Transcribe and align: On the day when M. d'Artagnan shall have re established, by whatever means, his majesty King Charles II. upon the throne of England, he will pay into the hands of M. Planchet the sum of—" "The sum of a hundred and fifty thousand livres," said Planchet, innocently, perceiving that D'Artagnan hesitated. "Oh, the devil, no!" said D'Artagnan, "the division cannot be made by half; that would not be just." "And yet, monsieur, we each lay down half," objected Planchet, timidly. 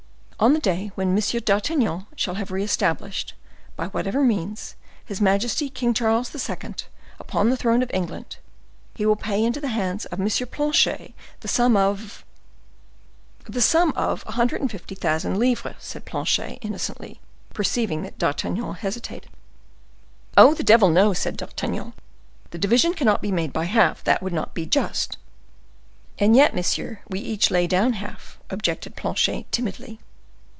On 0.41 0.53
the 0.53 0.59
day 0.59 0.91
when 0.95 1.15
M. 1.15 1.21
d'Artagnan 1.45 2.07
shall 2.15 2.33
have 2.33 2.49
re 2.49 2.63
established, 2.63 3.35
by 3.75 3.89
whatever 3.89 4.23
means, 4.23 4.75
his 5.05 5.21
majesty 5.21 5.69
King 5.69 5.93
Charles 5.93 6.33
II. 6.33 6.57
upon 7.19 7.51
the 7.51 7.55
throne 7.55 7.83
of 7.83 7.91
England, 7.93 8.37
he 8.95 9.05
will 9.05 9.15
pay 9.15 9.43
into 9.43 9.61
the 9.61 9.67
hands 9.67 10.05
of 10.05 10.19
M. 10.19 10.27
Planchet 10.49 11.13
the 11.41 11.47
sum 11.47 11.77
of—" 11.77 12.25
"The 13.43 13.61
sum 13.61 13.93
of 13.95 14.23
a 14.25 14.31
hundred 14.31 14.61
and 14.61 14.71
fifty 14.71 14.95
thousand 14.95 15.37
livres," 15.37 15.75
said 15.77 16.05
Planchet, 16.05 16.57
innocently, 16.63 17.21
perceiving 17.53 18.01
that 18.01 18.17
D'Artagnan 18.17 18.73
hesitated. 18.73 19.29
"Oh, 20.35 20.55
the 20.55 20.63
devil, 20.63 20.89
no!" 20.89 21.13
said 21.13 21.37
D'Artagnan, 21.37 21.93
"the 22.49 22.57
division 22.57 22.95
cannot 22.95 23.21
be 23.21 23.31
made 23.31 23.53
by 23.53 23.65
half; 23.65 24.03
that 24.05 24.23
would 24.23 24.33
not 24.33 24.55
be 24.55 24.65
just." 24.65 25.17
"And 26.17 26.35
yet, 26.35 26.55
monsieur, 26.55 27.01
we 27.07 27.19
each 27.19 27.51
lay 27.51 27.67
down 27.67 27.93
half," 27.93 28.39
objected 28.49 28.95
Planchet, 28.95 29.45
timidly. 29.51 29.99